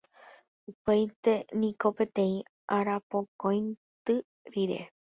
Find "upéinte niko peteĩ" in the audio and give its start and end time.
0.71-2.33